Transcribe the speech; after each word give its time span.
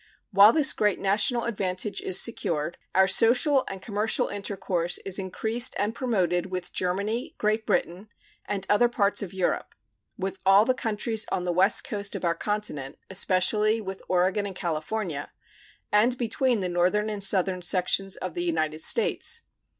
While 0.31 0.51
this 0.51 0.73
great 0.73 0.99
national 0.99 1.43
advantage 1.43 2.01
is 2.01 2.19
secured, 2.19 2.79
our 2.95 3.07
social 3.07 3.63
and 3.67 3.83
commercial 3.83 4.29
intercourse 4.29 4.97
is 5.05 5.19
increased 5.19 5.75
and 5.77 5.93
promoted 5.93 6.47
with 6.47 6.73
Germany, 6.73 7.35
Great 7.37 7.67
Britain, 7.67 8.09
and 8.45 8.65
other 8.67 8.89
parts 8.89 9.21
of 9.21 9.31
Europe, 9.31 9.75
with 10.17 10.39
all 10.43 10.65
the 10.65 10.73
countries 10.73 11.27
on 11.31 11.43
the 11.43 11.51
west 11.53 11.83
coast 11.83 12.15
of 12.15 12.25
our 12.25 12.33
continent, 12.33 12.97
especially 13.11 13.79
with 13.79 14.01
Oregon 14.09 14.47
and 14.47 14.55
California, 14.55 15.31
and 15.91 16.17
between 16.17 16.61
the 16.61 16.67
northern 16.69 17.07
and 17.07 17.23
southern 17.23 17.61
sections 17.61 18.17
of 18.17 18.33
the 18.33 18.43
United 18.43 18.81
States. 18.81 19.43